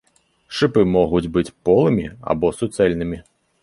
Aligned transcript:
Шыпы 0.59 0.85
могуць 0.95 1.31
быць 1.37 1.53
полымі 1.69 2.09
або 2.35 2.55
суцэльнымі. 2.61 3.27